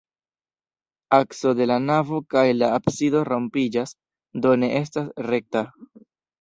[1.17, 3.95] Akso de la navo kaj la absido rompiĝas,
[4.49, 5.67] do ne estas rekta.